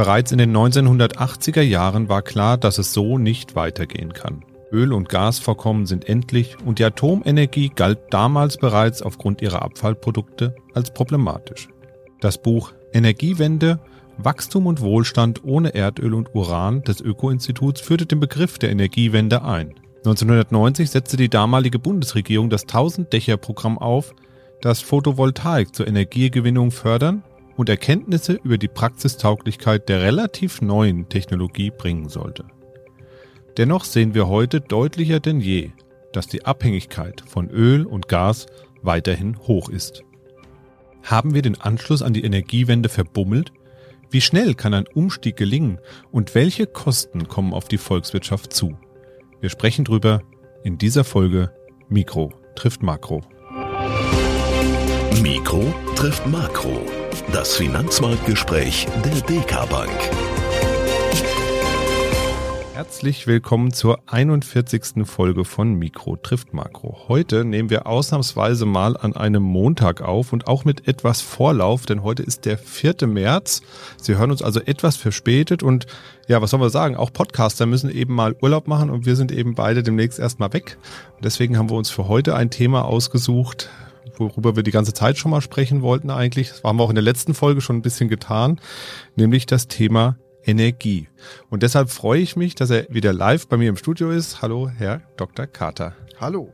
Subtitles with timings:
[0.00, 4.42] Bereits in den 1980er Jahren war klar, dass es so nicht weitergehen kann.
[4.72, 10.94] Öl- und Gasvorkommen sind endlich und die Atomenergie galt damals bereits aufgrund ihrer Abfallprodukte als
[10.94, 11.68] problematisch.
[12.22, 13.78] Das Buch Energiewende
[14.16, 19.74] Wachstum und Wohlstand ohne Erdöl und Uran des Öko-Instituts führte den Begriff der Energiewende ein.
[19.98, 24.14] 1990 setzte die damalige Bundesregierung das 1000-Dächer-Programm auf,
[24.62, 27.22] das Photovoltaik zur Energiegewinnung fördern
[27.60, 32.46] und Erkenntnisse über die Praxistauglichkeit der relativ neuen Technologie bringen sollte.
[33.58, 35.72] Dennoch sehen wir heute deutlicher denn je,
[36.14, 38.46] dass die Abhängigkeit von Öl und Gas
[38.80, 40.04] weiterhin hoch ist.
[41.02, 43.52] Haben wir den Anschluss an die Energiewende verbummelt?
[44.10, 48.78] Wie schnell kann ein Umstieg gelingen und welche Kosten kommen auf die Volkswirtschaft zu?
[49.42, 50.22] Wir sprechen drüber
[50.64, 51.52] in dieser Folge
[51.90, 53.20] Mikro trifft Makro.
[55.20, 56.99] Mikro trifft Makro.
[57.32, 59.90] Das Finanzmarktgespräch der DK Bank.
[62.72, 65.06] Herzlich willkommen zur 41.
[65.06, 67.08] Folge von Mikro trifft Makro.
[67.08, 72.02] Heute nehmen wir ausnahmsweise mal an einem Montag auf und auch mit etwas Vorlauf, denn
[72.02, 73.06] heute ist der 4.
[73.06, 73.62] März.
[74.00, 75.86] Sie hören uns also etwas verspätet und
[76.28, 76.96] ja, was sollen wir sagen?
[76.96, 80.78] Auch Podcaster müssen eben mal Urlaub machen und wir sind eben beide demnächst erstmal weg.
[81.22, 83.68] Deswegen haben wir uns für heute ein Thema ausgesucht,
[84.20, 86.50] worüber wir die ganze Zeit schon mal sprechen wollten eigentlich.
[86.50, 88.60] Das haben wir auch in der letzten Folge schon ein bisschen getan,
[89.16, 91.08] nämlich das Thema Energie.
[91.48, 94.42] Und deshalb freue ich mich, dass er wieder live bei mir im Studio ist.
[94.42, 95.46] Hallo, Herr Dr.
[95.46, 95.94] Carter.
[96.20, 96.52] Hallo.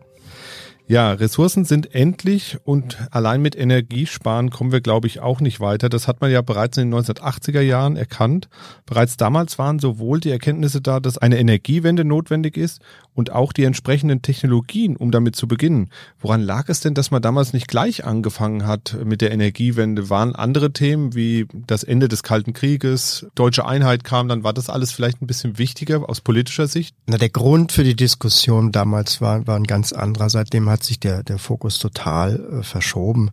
[0.89, 5.89] Ja, Ressourcen sind endlich und allein mit Energiesparen kommen wir, glaube ich, auch nicht weiter.
[5.89, 8.49] Das hat man ja bereits in den 1980er Jahren erkannt.
[8.87, 12.81] Bereits damals waren sowohl die Erkenntnisse da, dass eine Energiewende notwendig ist
[13.15, 15.91] und auch die entsprechenden Technologien, um damit zu beginnen.
[16.21, 20.09] Woran lag es denn, dass man damals nicht gleich angefangen hat mit der Energiewende?
[20.09, 24.71] Waren andere Themen wie das Ende des Kalten Krieges, deutsche Einheit kam, dann war das
[24.71, 26.95] alles vielleicht ein bisschen wichtiger aus politischer Sicht?
[27.07, 30.31] Na, der Grund für die Diskussion damals war, war ein ganz anderer.
[30.31, 33.31] Seitdem hat sich der, der Fokus total äh, verschoben.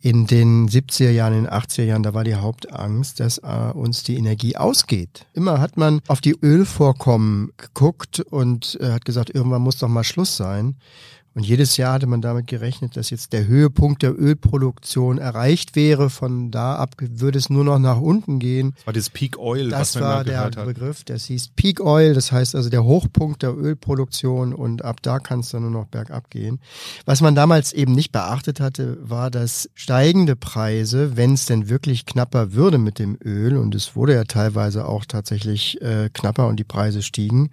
[0.00, 4.02] In den 70er Jahren, in den 80er Jahren, da war die Hauptangst, dass äh, uns
[4.04, 5.26] die Energie ausgeht.
[5.32, 10.04] Immer hat man auf die Ölvorkommen geguckt und äh, hat gesagt, irgendwann muss doch mal
[10.04, 10.76] Schluss sein.
[11.36, 16.08] Und jedes Jahr hatte man damit gerechnet, dass jetzt der Höhepunkt der Ölproduktion erreicht wäre.
[16.08, 18.72] Von da ab würde es nur noch nach unten gehen.
[18.76, 20.64] Das war das Peak Oil, das was man war der hat.
[20.64, 21.04] Begriff.
[21.04, 25.40] Das hieß Peak Oil, das heißt also der Hochpunkt der Ölproduktion und ab da kann
[25.40, 26.58] es dann nur noch bergab gehen.
[27.04, 32.06] Was man damals eben nicht beachtet hatte, war, dass steigende Preise, wenn es denn wirklich
[32.06, 36.56] knapper würde mit dem Öl, und es wurde ja teilweise auch tatsächlich äh, knapper und
[36.56, 37.50] die Preise stiegen,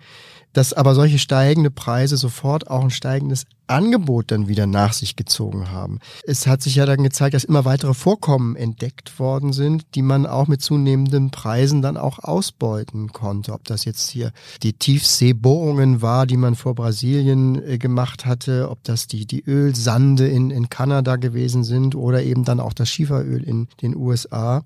[0.54, 5.72] dass aber solche steigende Preise sofort auch ein steigendes Angebot dann wieder nach sich gezogen
[5.72, 6.00] haben.
[6.26, 10.26] Es hat sich ja dann gezeigt, dass immer weitere Vorkommen entdeckt worden sind, die man
[10.26, 13.54] auch mit zunehmenden Preisen dann auch ausbeuten konnte.
[13.54, 14.32] Ob das jetzt hier
[14.62, 20.28] die Tiefseebohrungen war, die man vor Brasilien äh, gemacht hatte, ob das die, die Ölsande
[20.28, 24.64] in, in Kanada gewesen sind oder eben dann auch das Schieferöl in den USA.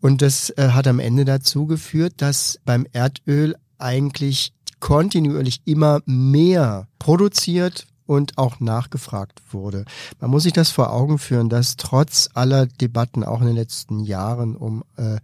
[0.00, 4.52] Und das äh, hat am Ende dazu geführt, dass beim Erdöl eigentlich
[4.84, 9.86] kontinuierlich immer mehr produziert und auch nachgefragt wurde.
[10.20, 14.00] Man muss sich das vor Augen führen, dass trotz aller Debatten auch in den letzten
[14.00, 15.20] Jahren um äh,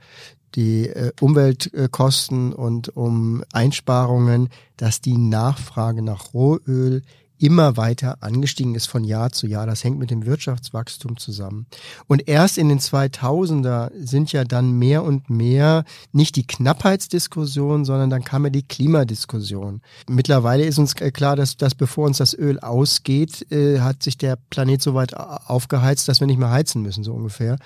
[0.55, 7.03] die äh, Umweltkosten und um Einsparungen, dass die Nachfrage nach Rohöl
[7.41, 9.67] immer weiter angestiegen ist von Jahr zu Jahr.
[9.67, 11.67] Das hängt mit dem Wirtschaftswachstum zusammen.
[12.07, 18.11] Und erst in den 2000er sind ja dann mehr und mehr nicht die Knappheitsdiskussion, sondern
[18.11, 19.81] dann kam ja die Klimadiskussion.
[20.09, 24.37] Mittlerweile ist uns klar, dass, dass bevor uns das Öl ausgeht, äh, hat sich der
[24.37, 27.57] Planet so weit aufgeheizt, dass wir nicht mehr heizen müssen, so ungefähr.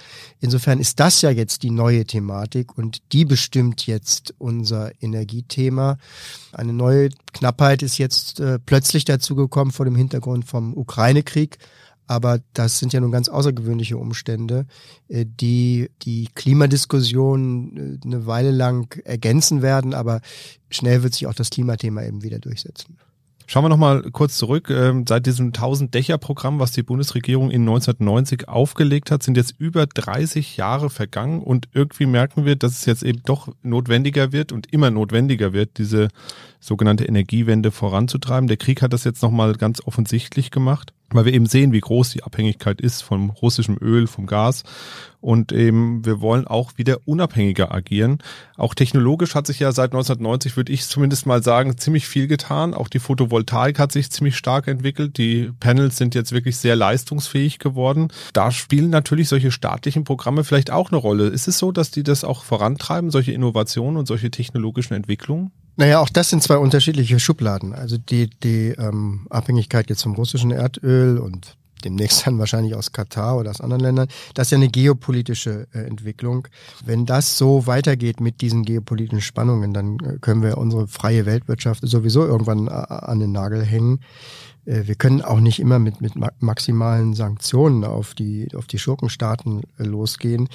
[0.41, 5.99] Insofern ist das ja jetzt die neue Thematik und die bestimmt jetzt unser Energiethema.
[6.53, 11.57] Eine neue Knappheit ist jetzt äh, plötzlich dazu gekommen, kommt vor dem Hintergrund vom Ukraine-Krieg.
[12.07, 14.67] Aber das sind ja nun ganz außergewöhnliche Umstände,
[15.09, 20.21] äh, die die Klimadiskussion äh, eine Weile lang ergänzen werden, aber
[20.69, 22.99] schnell wird sich auch das Klimathema eben wieder durchsetzen.
[23.47, 24.71] Schauen wir nochmal kurz zurück.
[24.71, 30.57] Ähm, seit diesem 1000-Dächer-Programm, was die Bundesregierung in 1990 aufgelegt hat, sind jetzt über 30
[30.57, 34.91] Jahre vergangen und irgendwie merken wir, dass es jetzt eben doch notwendiger wird und immer
[34.91, 36.09] notwendiger wird, diese
[36.59, 38.49] sogenannte Energiewende voranzutreiben.
[38.49, 40.93] Der Krieg hat das jetzt nochmal ganz offensichtlich gemacht.
[41.11, 44.65] Weil wir eben sehen, wie groß die Abhängigkeit ist vom russischen Öl, vom Gas.
[45.21, 48.19] Und eben, wir wollen auch wieder unabhängiger agieren.
[48.57, 52.75] Auch technologisch hat sich ja seit 1990, würde ich zumindest mal sagen, ziemlich viel getan.
[52.75, 55.17] Auch die Photovoltaik hat sich ziemlich stark entwickelt.
[55.17, 58.09] Die Panels sind jetzt wirklich sehr leistungsfähig geworden.
[58.35, 61.29] Da spielen natürlich solche staatlichen Programme vielleicht auch eine Rolle.
[61.29, 65.53] Ist es so, dass die das auch vorantreiben, solche Innovationen und solche technologischen Entwicklungen?
[65.77, 67.73] Naja, auch das sind zwei unterschiedliche Schubladen.
[67.73, 73.37] Also die, die ähm, Abhängigkeit jetzt vom russischen Erdöl und demnächst dann wahrscheinlich aus Katar
[73.37, 74.09] oder aus anderen Ländern.
[74.35, 76.49] Das ist ja eine geopolitische äh, Entwicklung.
[76.85, 81.81] Wenn das so weitergeht mit diesen geopolitischen Spannungen, dann äh, können wir unsere freie Weltwirtschaft
[81.87, 84.01] sowieso irgendwann äh, an den Nagel hängen.
[84.65, 89.63] Äh, wir können auch nicht immer mit, mit maximalen Sanktionen auf die, auf die Schurkenstaaten
[89.77, 90.49] losgehen.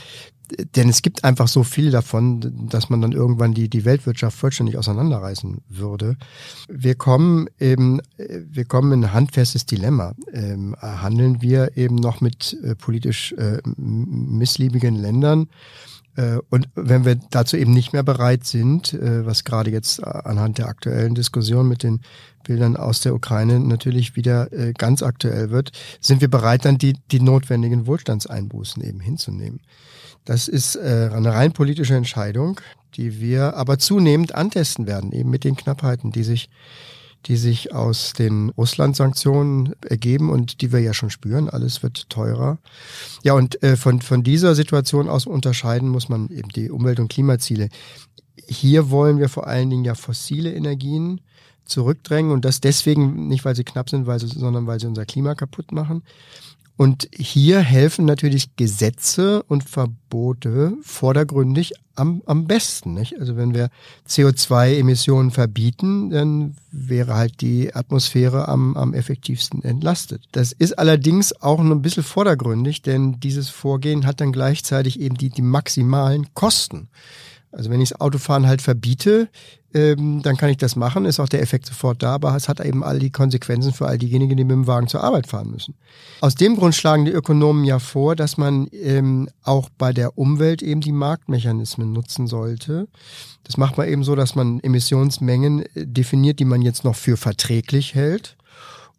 [0.76, 4.78] Denn es gibt einfach so viel davon, dass man dann irgendwann die, die Weltwirtschaft vollständig
[4.78, 6.18] auseinanderreißen würde.
[6.68, 10.14] Wir kommen eben, äh, wir kommen in ein handfestes Dilemma.
[10.32, 15.48] Ähm, handeln wir eben noch mit äh, politisch äh, missliebigen Ländern?
[16.16, 20.58] Äh, und wenn wir dazu eben nicht mehr bereit sind, äh, was gerade jetzt anhand
[20.58, 22.02] der aktuellen Diskussion mit den
[22.44, 26.96] Bildern aus der Ukraine natürlich wieder äh, ganz aktuell wird, sind wir bereit, dann die,
[27.12, 29.62] die notwendigen Wohlstandseinbußen eben hinzunehmen.
[30.26, 32.62] Das ist eine rein politische Entscheidung,
[32.96, 36.50] die wir aber zunehmend antesten werden, eben mit den Knappheiten, die sich
[37.26, 41.50] die sich aus den Russland-Sanktionen ergeben und die wir ja schon spüren.
[41.50, 42.60] Alles wird teurer.
[43.24, 47.12] Ja, und äh, von, von dieser Situation aus unterscheiden muss man eben die Umwelt- und
[47.12, 47.70] Klimaziele.
[48.48, 51.22] Hier wollen wir vor allen Dingen ja fossile Energien
[51.66, 55.06] zurückdrängen und das deswegen nicht, weil sie knapp sind, weil sie, sondern weil sie unser
[55.06, 56.04] Klima kaputt machen.
[56.80, 62.94] Und hier helfen natürlich Gesetze und Verbote vordergründig am, am besten.
[62.94, 63.20] Nicht?
[63.20, 63.70] Also wenn wir
[64.08, 70.24] CO2-Emissionen verbieten, dann wäre halt die Atmosphäre am, am effektivsten entlastet.
[70.32, 75.18] Das ist allerdings auch nur ein bisschen vordergründig, denn dieses Vorgehen hat dann gleichzeitig eben
[75.18, 76.88] die, die maximalen Kosten.
[77.52, 79.30] Also wenn ich das Autofahren halt verbiete,
[79.74, 82.60] ähm, dann kann ich das machen, ist auch der Effekt sofort da, aber es hat
[82.60, 85.76] eben all die Konsequenzen für all diejenigen, die mit dem Wagen zur Arbeit fahren müssen.
[86.22, 90.62] Aus dem Grund schlagen die Ökonomen ja vor, dass man ähm, auch bei der Umwelt
[90.62, 92.88] eben die Marktmechanismen nutzen sollte.
[93.44, 97.18] Das macht man eben so, dass man Emissionsmengen äh, definiert, die man jetzt noch für
[97.18, 98.38] verträglich hält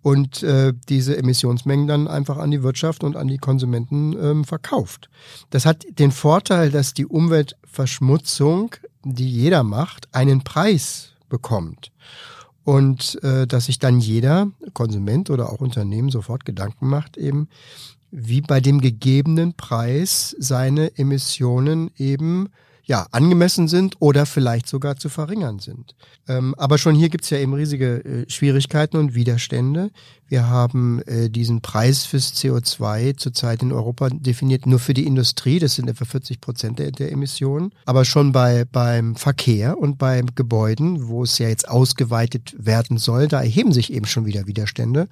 [0.02, 5.11] und äh, diese Emissionsmengen dann einfach an die Wirtschaft und an die Konsumenten ähm, verkauft.
[5.50, 7.06] Das hat den Vorteil, dass die
[7.70, 8.75] Umweltverschmutzung,
[9.05, 11.93] die jeder macht, einen Preis bekommt.
[12.64, 17.49] Und äh, dass sich dann jeder Konsument oder auch Unternehmen sofort Gedanken macht, eben
[18.11, 22.49] wie bei dem gegebenen Preis seine Emissionen eben
[22.90, 25.94] ja, angemessen sind oder vielleicht sogar zu verringern sind.
[26.26, 29.92] Ähm, aber schon hier gibt's ja eben riesige äh, Schwierigkeiten und Widerstände.
[30.26, 35.60] Wir haben äh, diesen Preis fürs CO2 zurzeit in Europa definiert nur für die Industrie.
[35.60, 37.72] Das sind etwa 40 Prozent der, der Emissionen.
[37.84, 43.28] Aber schon bei, beim Verkehr und bei Gebäuden, wo es ja jetzt ausgeweitet werden soll,
[43.28, 45.06] da erheben sich eben schon wieder Widerstände,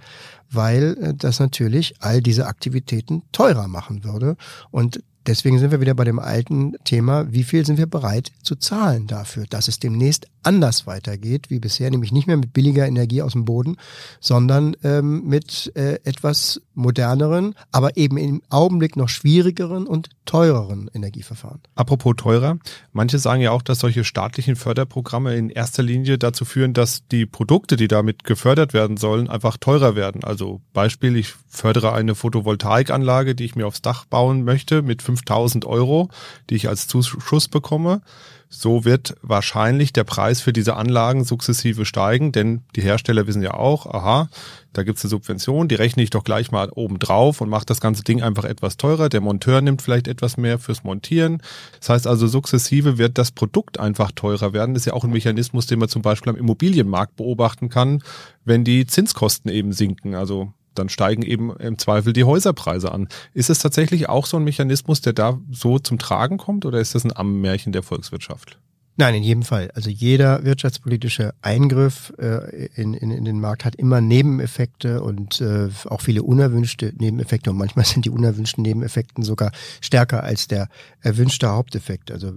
[0.50, 4.36] weil äh, das natürlich all diese Aktivitäten teurer machen würde.
[4.72, 8.56] Und Deswegen sind wir wieder bei dem alten Thema, wie viel sind wir bereit zu
[8.56, 13.20] zahlen dafür, dass es demnächst anders weitergeht wie bisher, nämlich nicht mehr mit billiger Energie
[13.20, 13.76] aus dem Boden,
[14.20, 21.60] sondern ähm, mit äh, etwas moderneren, aber eben im Augenblick noch schwierigeren und teureren Energieverfahren.
[21.74, 22.58] Apropos teurer,
[22.92, 27.26] manche sagen ja auch, dass solche staatlichen Förderprogramme in erster Linie dazu führen, dass die
[27.26, 30.24] Produkte, die damit gefördert werden sollen, einfach teurer werden.
[30.24, 35.64] Also Beispiel, ich fördere eine Photovoltaikanlage, die ich mir aufs Dach bauen möchte mit 5000
[35.64, 36.08] Euro,
[36.50, 38.02] die ich als Zuschuss bekomme.
[38.50, 43.52] So wird wahrscheinlich der Preis für diese Anlagen sukzessive steigen, denn die Hersteller wissen ja
[43.52, 44.30] auch, aha,
[44.72, 47.80] da gibt's eine Subvention, die rechne ich doch gleich mal oben drauf und mache das
[47.80, 49.10] ganze Ding einfach etwas teurer.
[49.10, 51.42] Der Monteur nimmt vielleicht etwas mehr fürs Montieren.
[51.80, 54.72] Das heißt also, sukzessive wird das Produkt einfach teurer werden.
[54.72, 58.02] Das ist ja auch ein Mechanismus, den man zum Beispiel am Immobilienmarkt beobachten kann,
[58.46, 60.14] wenn die Zinskosten eben sinken.
[60.14, 63.08] Also dann steigen eben im Zweifel die Häuserpreise an.
[63.34, 66.94] Ist es tatsächlich auch so ein Mechanismus, der da so zum Tragen kommt oder ist
[66.94, 68.58] das ein Ammenmärchen der Volkswirtschaft?
[69.00, 69.70] Nein, in jedem Fall.
[69.76, 75.68] Also jeder wirtschaftspolitische Eingriff äh, in, in, in den Markt hat immer Nebeneffekte und äh,
[75.84, 77.50] auch viele unerwünschte Nebeneffekte.
[77.50, 80.68] Und manchmal sind die unerwünschten Nebeneffekten sogar stärker als der
[81.00, 82.10] erwünschte Haupteffekt.
[82.10, 82.32] Also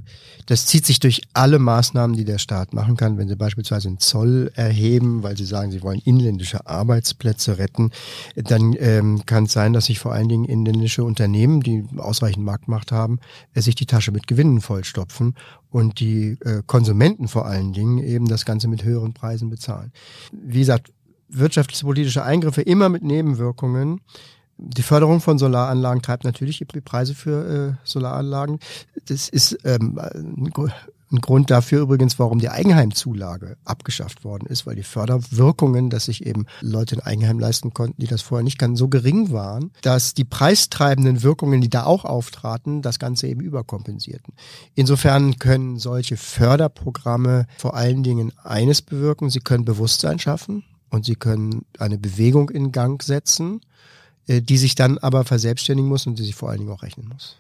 [0.46, 3.18] das zieht sich durch alle Maßnahmen, die der Staat machen kann.
[3.18, 7.90] Wenn Sie beispielsweise einen Zoll erheben, weil Sie sagen, Sie wollen inländische Arbeitsplätze retten,
[8.36, 12.92] dann ähm, kann es sein, dass sich vor allen Dingen inländische Unternehmen, die ausreichend Marktmacht
[12.92, 13.20] haben,
[13.56, 15.34] äh, sich die Tasche mit Gewinnen vollstopfen
[15.72, 19.92] und die äh, Konsumenten vor allen Dingen eben das Ganze mit höheren Preisen bezahlen.
[20.32, 20.92] Wie gesagt,
[21.30, 24.02] wirtschaftspolitische Eingriffe immer mit Nebenwirkungen.
[24.58, 28.60] Die Förderung von Solaranlagen treibt natürlich die Preise für äh, Solaranlagen.
[29.08, 30.00] Das ist ähm,
[31.20, 36.46] Grund dafür übrigens, warum die Eigenheimzulage abgeschafft worden ist, weil die Förderwirkungen, dass sich eben
[36.62, 40.24] Leute ein Eigenheim leisten konnten, die das vorher nicht kannten, so gering waren, dass die
[40.24, 44.34] preistreibenden Wirkungen, die da auch auftraten, das Ganze eben überkompensierten.
[44.76, 51.16] Insofern können solche Förderprogramme vor allen Dingen eines bewirken, sie können Bewusstsein schaffen und sie
[51.16, 53.62] können eine Bewegung in Gang setzen,
[54.28, 57.10] äh, die sich dann aber verselbstständigen muss und die sich vor allen Dingen auch rechnen
[57.10, 57.38] muss.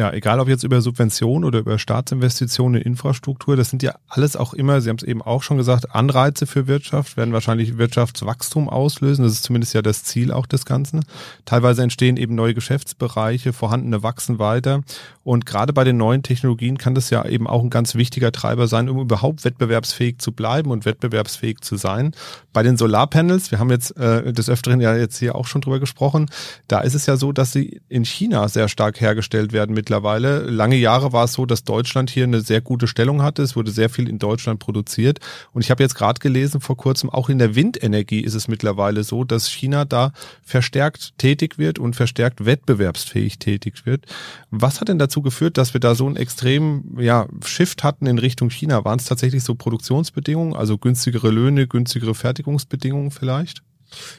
[0.00, 4.34] Ja, egal ob jetzt über Subventionen oder über Staatsinvestitionen in Infrastruktur, das sind ja alles
[4.34, 8.70] auch immer, Sie haben es eben auch schon gesagt, Anreize für Wirtschaft, werden wahrscheinlich Wirtschaftswachstum
[8.70, 9.24] auslösen.
[9.24, 11.04] Das ist zumindest ja das Ziel auch des Ganzen.
[11.44, 14.80] Teilweise entstehen eben neue Geschäftsbereiche, vorhandene wachsen weiter.
[15.22, 18.68] Und gerade bei den neuen Technologien kann das ja eben auch ein ganz wichtiger Treiber
[18.68, 22.12] sein, um überhaupt wettbewerbsfähig zu bleiben und wettbewerbsfähig zu sein.
[22.54, 25.78] Bei den Solarpanels, wir haben jetzt äh, des Öfteren ja jetzt hier auch schon drüber
[25.78, 26.30] gesprochen,
[26.68, 30.42] da ist es ja so, dass sie in China sehr stark hergestellt werden mittlerweile.
[30.42, 33.42] Lange Jahre war es so, dass Deutschland hier eine sehr gute Stellung hatte.
[33.42, 35.18] Es wurde sehr viel in Deutschland produziert.
[35.52, 39.02] Und ich habe jetzt gerade gelesen, vor kurzem, auch in der Windenergie ist es mittlerweile
[39.02, 40.12] so, dass China da
[40.44, 44.06] verstärkt tätig wird und verstärkt wettbewerbsfähig tätig wird.
[44.52, 48.18] Was hat denn dazu geführt, dass wir da so einen extremen ja, Shift hatten in
[48.18, 48.84] Richtung China?
[48.84, 53.62] Waren es tatsächlich so Produktionsbedingungen, also günstigere Löhne, günstigere Fertigungsbedingungen vielleicht?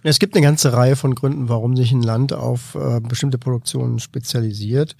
[0.03, 3.99] Es gibt eine ganze Reihe von Gründen, warum sich ein Land auf äh, bestimmte Produktionen
[3.99, 4.95] spezialisiert.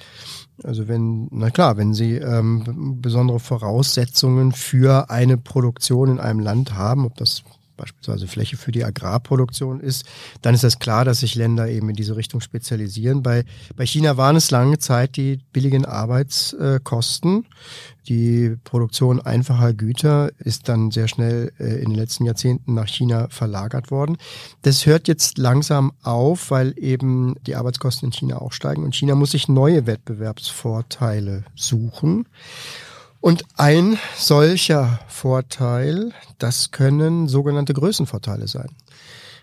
[0.64, 6.76] Also wenn, na klar, wenn Sie ähm, besondere Voraussetzungen für eine Produktion in einem Land
[6.76, 7.44] haben, ob das
[7.82, 10.06] beispielsweise Fläche für die Agrarproduktion ist,
[10.42, 13.24] dann ist das klar, dass sich Länder eben in diese Richtung spezialisieren.
[13.24, 13.44] Bei,
[13.76, 17.46] bei China waren es lange Zeit die billigen Arbeitskosten.
[18.08, 23.28] Die Produktion einfacher Güter ist dann sehr schnell äh, in den letzten Jahrzehnten nach China
[23.30, 24.18] verlagert worden.
[24.62, 29.16] Das hört jetzt langsam auf, weil eben die Arbeitskosten in China auch steigen und China
[29.16, 32.28] muss sich neue Wettbewerbsvorteile suchen.
[33.22, 38.70] Und ein solcher Vorteil, das können sogenannte Größenvorteile sein.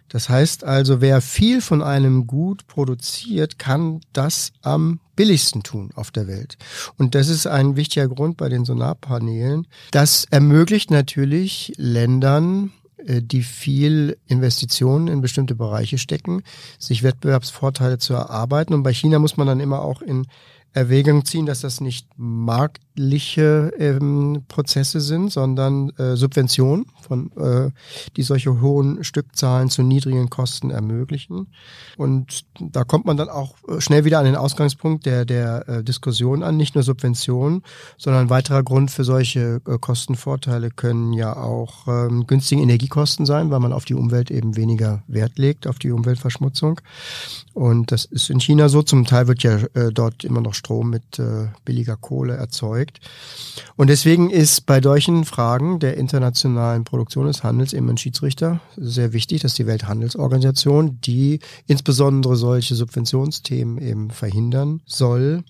[0.09, 6.11] Das heißt also, wer viel von einem Gut produziert, kann das am billigsten tun auf
[6.11, 6.57] der Welt.
[6.97, 9.67] Und das ist ein wichtiger Grund bei den Solarpanelen.
[9.91, 12.73] Das ermöglicht natürlich Ländern,
[13.05, 16.43] äh, die viel Investitionen in bestimmte Bereiche stecken,
[16.79, 18.75] sich Wettbewerbsvorteile zu erarbeiten.
[18.75, 20.27] Und bei China muss man dann immer auch in
[20.79, 27.71] Erwägung ziehen, dass das nicht marktliche ähm, Prozesse sind, sondern äh, Subventionen, von, äh,
[28.17, 31.49] die solche hohen Stückzahlen zu niedrigen Kosten ermöglichen.
[31.97, 35.85] Und da kommt man dann auch äh, schnell wieder an den Ausgangspunkt der, der äh,
[35.85, 36.57] Diskussion an.
[36.57, 37.63] Nicht nur Subventionen,
[37.97, 43.51] sondern ein weiterer Grund für solche äh, Kostenvorteile können ja auch ähm, günstige Energiekosten sein,
[43.51, 46.81] weil man auf die Umwelt eben weniger Wert legt, auf die Umweltverschmutzung.
[47.53, 48.83] Und das ist in China so.
[48.83, 53.01] Zum Teil wird ja äh, dort immer noch Strom mit äh, billiger Kohle erzeugt.
[53.77, 59.13] Und deswegen ist bei solchen Fragen der internationalen Produktion des Handels eben ein Schiedsrichter sehr
[59.13, 65.45] wichtig, dass die Welthandelsorganisation, die insbesondere solche Subventionsthemen eben verhindern soll,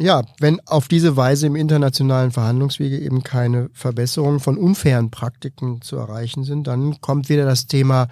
[0.00, 5.96] ja, wenn auf diese Weise im internationalen Verhandlungswege eben keine Verbesserungen von unfairen Praktiken zu
[5.96, 8.08] erreichen sind, dann kommt wieder das Thema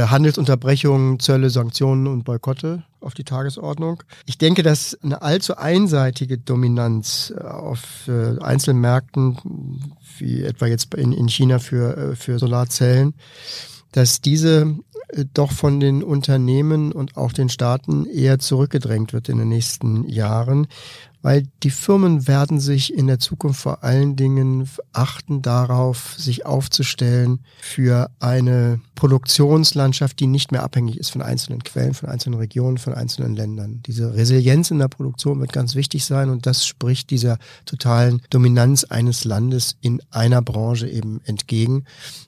[0.00, 4.02] Handelsunterbrechungen, Zölle, Sanktionen und Boykotte auf die Tagesordnung.
[4.26, 9.38] Ich denke, dass eine allzu einseitige Dominanz äh, auf äh, Einzelmärkten,
[10.18, 13.14] wie etwa jetzt in, in China für, für Solarzellen,
[13.92, 14.74] dass diese
[15.32, 20.66] doch von den Unternehmen und auch den Staaten eher zurückgedrängt wird in den nächsten Jahren,
[21.24, 27.40] weil die Firmen werden sich in der Zukunft vor allen Dingen achten darauf, sich aufzustellen
[27.62, 32.92] für eine Produktionslandschaft, die nicht mehr abhängig ist von einzelnen Quellen, von einzelnen Regionen, von
[32.92, 33.80] einzelnen Ländern.
[33.86, 38.84] Diese Resilienz in der Produktion wird ganz wichtig sein und das spricht dieser totalen Dominanz
[38.84, 41.84] eines Landes in einer Branche eben entgegen.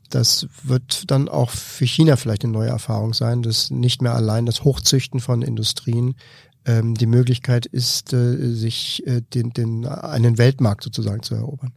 [0.08, 4.46] Das wird dann auch für China vielleicht eine neue Erfahrung sein, dass nicht mehr allein
[4.46, 6.14] das Hochzüchten von Industrien
[6.66, 11.72] ähm, die Möglichkeit ist, äh, sich äh, den, den, einen Weltmarkt sozusagen zu erobern.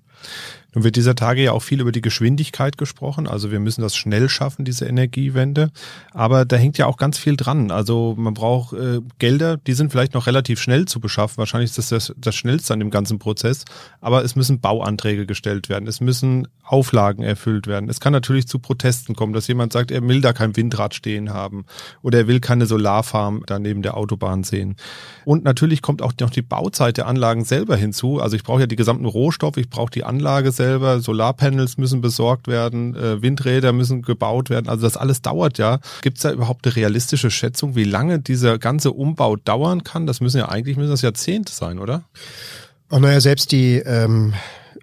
[0.73, 3.27] Nun wird dieser Tage ja auch viel über die Geschwindigkeit gesprochen.
[3.27, 5.71] Also wir müssen das schnell schaffen, diese Energiewende.
[6.13, 7.71] Aber da hängt ja auch ganz viel dran.
[7.71, 11.37] Also man braucht äh, Gelder, die sind vielleicht noch relativ schnell zu beschaffen.
[11.37, 13.65] Wahrscheinlich ist das, das das Schnellste an dem ganzen Prozess.
[14.01, 15.87] Aber es müssen Bauanträge gestellt werden.
[15.87, 17.89] Es müssen Auflagen erfüllt werden.
[17.89, 21.33] Es kann natürlich zu Protesten kommen, dass jemand sagt, er will da kein Windrad stehen
[21.33, 21.65] haben
[22.03, 24.75] oder er will keine Solarfarm da neben der Autobahn sehen.
[25.25, 28.21] Und natürlich kommt auch noch die Bauzeit der Anlagen selber hinzu.
[28.21, 32.47] Also ich brauche ja die gesamten Rohstoffe, ich brauche die Anlage selber, Solarpanels müssen besorgt
[32.47, 34.67] werden, äh, Windräder müssen gebaut werden.
[34.67, 35.79] Also das alles dauert ja.
[36.01, 40.05] Gibt es da überhaupt eine realistische Schätzung, wie lange dieser ganze Umbau dauern kann?
[40.05, 42.03] Das müssen ja eigentlich müssen das Jahrzehnte sein, oder?
[42.91, 44.33] Oh, naja, selbst die ähm,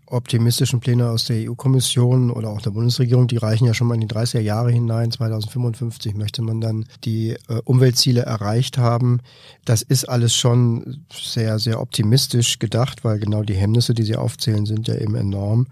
[0.06, 4.00] optimistischen Pläne aus der EU-Kommission oder auch der Bundesregierung, die reichen ja schon mal in
[4.00, 5.10] die 30er Jahre hinein.
[5.10, 9.20] 2055 möchte man dann die äh, Umweltziele erreicht haben.
[9.64, 14.66] Das ist alles schon sehr, sehr optimistisch gedacht, weil genau die Hemmnisse, die Sie aufzählen,
[14.66, 15.66] sind ja eben enorm.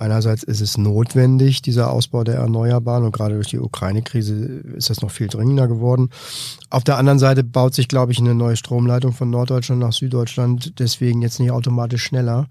[0.00, 4.34] Einerseits ist es notwendig, dieser Ausbau der Erneuerbaren und gerade durch die Ukraine-Krise
[4.74, 6.08] ist das noch viel dringender geworden.
[6.70, 10.78] Auf der anderen Seite baut sich, glaube ich, eine neue Stromleitung von Norddeutschland nach Süddeutschland
[10.78, 12.48] deswegen jetzt nicht automatisch schneller.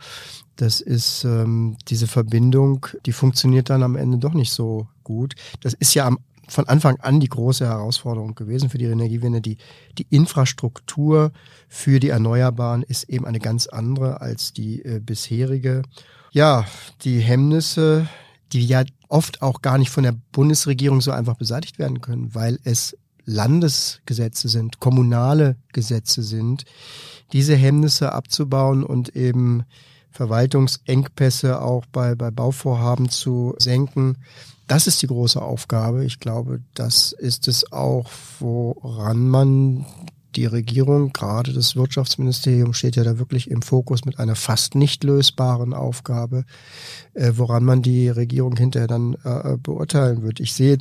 [0.60, 5.36] Das ist ähm, diese Verbindung, die funktioniert dann am Ende doch nicht so gut.
[5.62, 9.40] Das ist ja am, von Anfang an die große Herausforderung gewesen für die Energiewende.
[9.40, 9.56] Die,
[9.98, 11.32] die Infrastruktur
[11.70, 15.84] für die Erneuerbaren ist eben eine ganz andere als die äh, bisherige.
[16.32, 16.66] Ja,
[17.04, 18.10] die Hemmnisse,
[18.52, 22.60] die ja oft auch gar nicht von der Bundesregierung so einfach beseitigt werden können, weil
[22.66, 26.66] es Landesgesetze sind, kommunale Gesetze sind,
[27.32, 29.64] diese Hemmnisse abzubauen und eben
[30.12, 34.18] Verwaltungsengpässe auch bei, bei Bauvorhaben zu senken.
[34.68, 36.06] Das ist die große Aufgabe.
[36.06, 39.86] Ich glaube, das ist es auch, woran man
[40.36, 45.04] die Regierung, gerade das Wirtschaftsministerium steht ja da wirklich im Fokus mit einer fast nicht
[45.04, 46.46] lösbaren Aufgabe,
[47.14, 50.40] äh, woran man die Regierung hinterher dann äh, beurteilen wird.
[50.40, 50.78] Ich sehe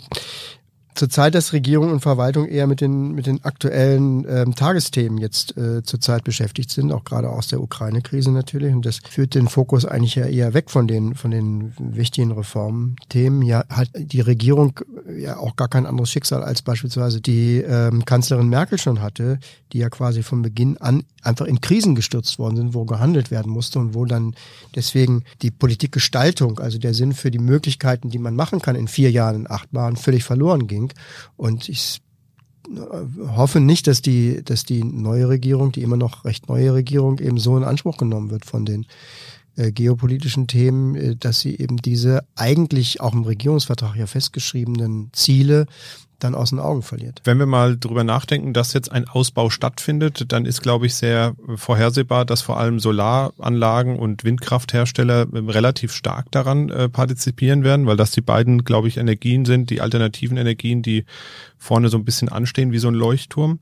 [0.99, 5.83] zurzeit, dass Regierung und Verwaltung eher mit den, mit den aktuellen ähm, Tagesthemen jetzt äh,
[5.83, 8.75] zurzeit beschäftigt sind, auch gerade aus der Ukraine-Krise natürlich.
[8.75, 13.43] Und das führt den Fokus eigentlich ja eher weg von den, von den wichtigen Reformthemen.
[13.43, 14.81] Ja, hat die Regierung
[15.17, 19.38] ja auch gar kein anderes Schicksal als beispielsweise die ähm, Kanzlerin Merkel schon hatte,
[19.73, 23.50] die ja quasi von Beginn an einfach in Krisen gestürzt worden sind, wo gehandelt werden
[23.52, 24.35] musste und wo dann
[24.75, 29.11] deswegen die Politikgestaltung, also der Sinn für die Möglichkeiten, die man machen kann in vier
[29.11, 30.88] Jahren, in acht Jahren, völlig verloren ging.
[31.37, 32.00] Und ich
[32.68, 37.18] äh, hoffe nicht, dass die, dass die neue Regierung, die immer noch recht neue Regierung,
[37.18, 38.87] eben so in Anspruch genommen wird von den
[39.57, 45.66] äh, geopolitischen Themen, äh, dass sie eben diese eigentlich auch im Regierungsvertrag ja festgeschriebenen Ziele
[46.18, 47.20] dann aus den Augen verliert.
[47.25, 51.34] Wenn wir mal drüber nachdenken, dass jetzt ein Ausbau stattfindet, dann ist, glaube ich, sehr
[51.56, 57.96] vorhersehbar, dass vor allem Solaranlagen und Windkrafthersteller ähm, relativ stark daran äh, partizipieren werden, weil
[57.96, 61.04] das die beiden, glaube ich, Energien sind, die alternativen Energien, die
[61.59, 63.59] vorne so ein bisschen anstehen wie so ein Leuchtturm.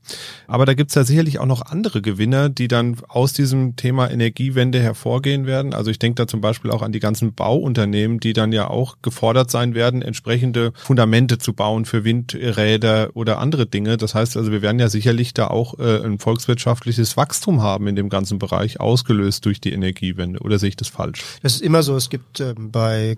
[0.47, 4.79] Aber da gibt's ja sicherlich auch noch andere Gewinner, die dann aus diesem Thema Energiewende
[4.79, 5.73] hervorgehen werden.
[5.73, 8.97] Also ich denke da zum Beispiel auch an die ganzen Bauunternehmen, die dann ja auch
[9.01, 12.03] gefordert sein werden, entsprechende Fundamente zu bauen für
[12.47, 13.97] Windräder oder andere Dinge.
[13.97, 17.95] Das heißt also, wir werden ja sicherlich da auch äh, ein volkswirtschaftliches Wachstum haben in
[17.95, 20.39] dem ganzen Bereich, ausgelöst durch die Energiewende.
[20.39, 21.23] Oder sehe ich das falsch?
[21.43, 21.95] Das ist immer so.
[21.95, 23.17] Es gibt äh, bei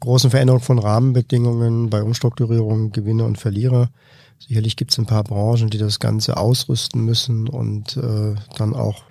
[0.00, 3.90] großen Veränderungen von Rahmenbedingungen, bei Umstrukturierungen Gewinne und Verlierer.
[4.38, 9.04] Sicherlich gibt es ein paar Branchen, die das Ganze ausrüsten müssen und äh, dann auch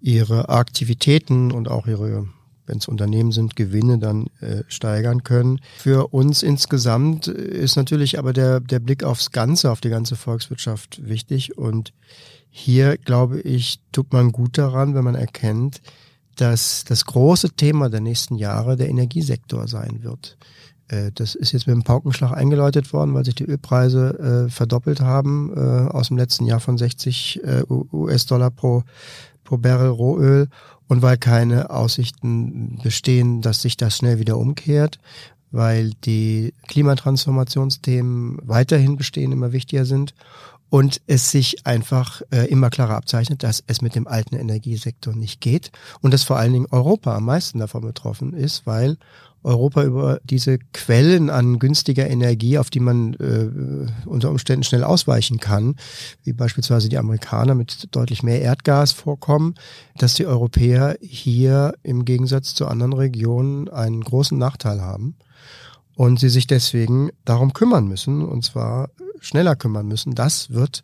[0.00, 2.28] ihre Aktivitäten und auch ihre,
[2.66, 5.60] wenn es Unternehmen sind, Gewinne dann äh, steigern können.
[5.78, 11.06] Für uns insgesamt ist natürlich aber der, der Blick aufs Ganze, auf die ganze Volkswirtschaft
[11.06, 11.58] wichtig.
[11.58, 11.92] Und
[12.50, 15.80] hier, glaube ich, tut man gut daran, wenn man erkennt,
[16.36, 20.36] dass das große Thema der nächsten Jahre der Energiesektor sein wird.
[20.88, 25.00] Äh, das ist jetzt mit dem Paukenschlag eingeläutet worden, weil sich die Ölpreise äh, verdoppelt
[25.00, 28.84] haben äh, aus dem letzten Jahr von 60 äh, US-Dollar pro,
[29.44, 30.48] pro Barrel Rohöl
[30.88, 34.98] und weil keine Aussichten bestehen, dass sich das schnell wieder umkehrt,
[35.50, 40.14] weil die Klimatransformationsthemen weiterhin bestehen, immer wichtiger sind
[40.74, 45.40] und es sich einfach äh, immer klarer abzeichnet, dass es mit dem alten Energiesektor nicht
[45.40, 48.96] geht und dass vor allen Dingen Europa am meisten davon betroffen ist, weil
[49.44, 55.38] Europa über diese Quellen an günstiger Energie, auf die man äh, unter Umständen schnell ausweichen
[55.38, 55.76] kann,
[56.24, 59.54] wie beispielsweise die Amerikaner mit deutlich mehr Erdgas vorkommen,
[59.98, 65.14] dass die Europäer hier im Gegensatz zu anderen Regionen einen großen Nachteil haben
[65.96, 70.14] und sie sich deswegen darum kümmern müssen, und zwar schneller kümmern müssen.
[70.14, 70.82] Das wird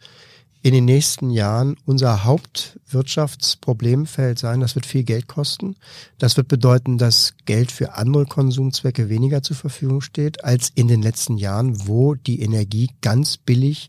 [0.62, 4.61] in den nächsten Jahren unser Hauptwirtschaftsproblemfeld sein.
[4.61, 5.77] Das wird viel Geld kosten.
[6.18, 11.01] Das wird bedeuten, dass Geld für andere Konsumzwecke weniger zur Verfügung steht als in den
[11.03, 13.88] letzten Jahren, wo die Energie ganz billig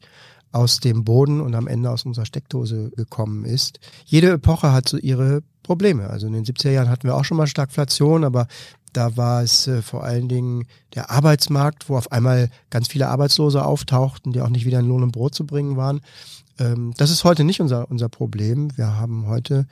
[0.54, 3.80] aus dem Boden und am Ende aus unserer Steckdose gekommen ist.
[4.06, 6.10] Jede Epoche hat so ihre Probleme.
[6.10, 8.48] Also in den 70er Jahren hatten wir auch schon mal Stagflation, aber
[8.94, 13.64] da war es äh, vor allen Dingen der Arbeitsmarkt, wo auf einmal ganz viele Arbeitslose
[13.64, 16.02] auftauchten, die auch nicht wieder in Lohn und Brot zu bringen waren.
[16.60, 18.76] Ähm, das ist heute nicht unser, unser Problem.
[18.78, 19.68] Wir haben heute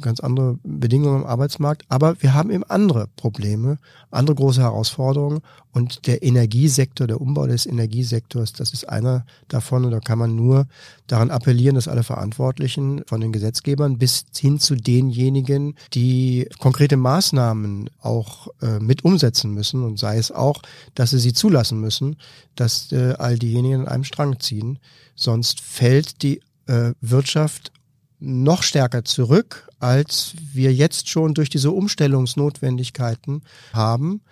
[0.00, 3.78] ganz andere Bedingungen am Arbeitsmarkt, aber wir haben eben andere Probleme,
[4.10, 5.40] andere große Herausforderungen.
[5.72, 9.84] Und der Energiesektor, der Umbau des Energiesektors, das ist einer davon.
[9.84, 10.66] Und da kann man nur
[11.06, 17.90] daran appellieren, dass alle Verantwortlichen von den Gesetzgebern bis hin zu denjenigen, die konkrete Maßnahmen
[18.00, 19.84] auch äh, mit umsetzen müssen.
[19.84, 20.62] Und sei es auch,
[20.94, 22.16] dass sie sie zulassen müssen,
[22.54, 24.78] dass äh, all diejenigen an einem Strang ziehen.
[25.14, 27.70] Sonst fällt die äh, Wirtschaft
[28.18, 34.22] noch stärker zurück, als wir jetzt schon durch diese Umstellungsnotwendigkeiten haben.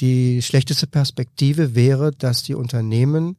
[0.00, 3.36] Die schlechteste Perspektive wäre, dass die Unternehmen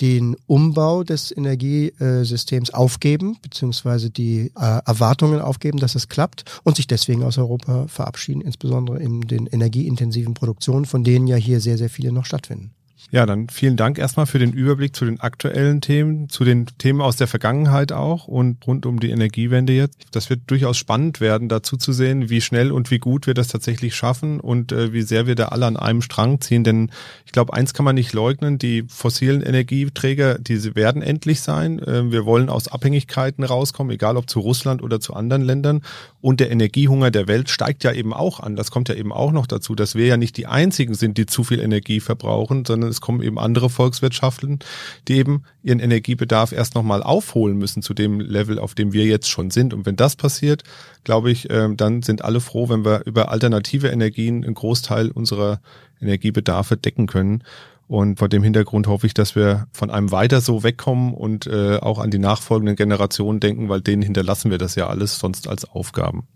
[0.00, 6.86] den Umbau des Energiesystems aufgeben, beziehungsweise die äh, Erwartungen aufgeben, dass es klappt und sich
[6.86, 11.90] deswegen aus Europa verabschieden, insbesondere in den energieintensiven Produktionen, von denen ja hier sehr, sehr
[11.90, 12.72] viele noch stattfinden.
[13.10, 17.00] Ja, dann vielen Dank erstmal für den Überblick zu den aktuellen Themen, zu den Themen
[17.00, 19.98] aus der Vergangenheit auch und rund um die Energiewende jetzt.
[20.12, 23.48] Das wird durchaus spannend werden, dazu zu sehen, wie schnell und wie gut wir das
[23.48, 26.64] tatsächlich schaffen und äh, wie sehr wir da alle an einem Strang ziehen.
[26.64, 26.90] Denn
[27.26, 31.80] ich glaube, eins kann man nicht leugnen, die fossilen Energieträger, diese werden endlich sein.
[31.80, 35.82] Äh, wir wollen aus Abhängigkeiten rauskommen, egal ob zu Russland oder zu anderen Ländern.
[36.20, 38.56] Und der Energiehunger der Welt steigt ja eben auch an.
[38.56, 41.26] Das kommt ja eben auch noch dazu, dass wir ja nicht die einzigen sind, die
[41.26, 44.60] zu viel Energie verbrauchen, sondern es kommen eben andere Volkswirtschaften,
[45.08, 49.28] die eben ihren Energiebedarf erst nochmal aufholen müssen zu dem Level, auf dem wir jetzt
[49.28, 49.74] schon sind.
[49.74, 50.62] Und wenn das passiert,
[51.02, 55.60] glaube ich, ähm, dann sind alle froh, wenn wir über alternative Energien einen Großteil unserer
[56.00, 57.42] Energiebedarfe decken können.
[57.88, 61.76] Und vor dem Hintergrund hoffe ich, dass wir von einem weiter so wegkommen und äh,
[61.76, 65.66] auch an die nachfolgenden Generationen denken, weil denen hinterlassen wir das ja alles sonst als
[65.66, 66.26] Aufgaben.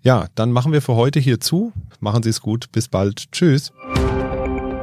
[0.00, 1.74] Ja, dann machen wir für heute hier zu.
[2.00, 2.72] Machen Sie es gut.
[2.72, 3.30] Bis bald.
[3.32, 3.72] Tschüss.